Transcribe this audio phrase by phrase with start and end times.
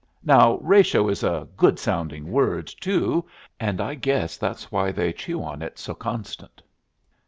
[0.23, 3.27] "Now ratio is a good sounding word too,
[3.59, 6.63] and I guess that's why they chew on it so constant.